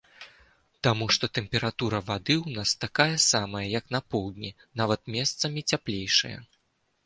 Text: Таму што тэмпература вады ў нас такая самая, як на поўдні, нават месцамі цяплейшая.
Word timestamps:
Таму 0.87 1.05
што 1.15 1.25
тэмпература 1.37 1.99
вады 2.07 2.33
ў 2.45 2.57
нас 2.57 2.73
такая 2.87 3.17
самая, 3.29 3.63
як 3.79 3.85
на 3.99 4.03
поўдні, 4.15 4.51
нават 4.81 5.01
месцамі 5.17 5.59
цяплейшая. 5.75 6.37